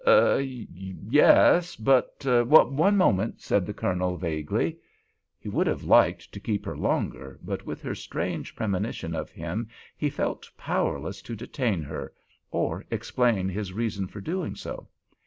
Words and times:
"Er—yes—but 0.07 2.25
one 2.47 2.97
moment," 2.97 3.39
said 3.39 3.67
the 3.67 3.73
Colonel, 3.75 4.17
vaguely. 4.17 4.79
He 5.37 5.47
would 5.47 5.67
have 5.67 5.83
liked 5.83 6.31
to 6.31 6.39
keep 6.39 6.65
her 6.65 6.75
longer, 6.75 7.39
but 7.43 7.67
with 7.67 7.83
her 7.83 7.93
strange 7.93 8.55
premonition 8.55 9.13
of 9.13 9.29
him 9.29 9.67
he 9.95 10.09
felt 10.09 10.49
powerless 10.57 11.21
to 11.21 11.35
detain 11.35 11.83
her, 11.83 12.11
or 12.49 12.83
explain 12.89 13.47
his 13.47 13.73
reason 13.73 14.07
for 14.07 14.21
doing 14.21 14.55
so. 14.55 14.87